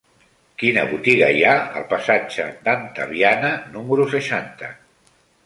[0.61, 1.51] Quina botiga hi ha
[1.81, 4.73] al passatge d'Antaviana número seixanta?